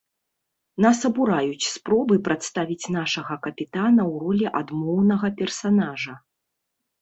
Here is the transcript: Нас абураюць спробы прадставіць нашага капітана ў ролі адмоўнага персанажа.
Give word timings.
Нас 0.83 1.01
абураюць 1.09 1.67
спробы 1.73 2.15
прадставіць 2.27 2.91
нашага 2.95 3.37
капітана 3.45 4.01
ў 4.11 4.25
ролі 4.25 4.45
адмоўнага 4.63 5.27
персанажа. 5.43 6.13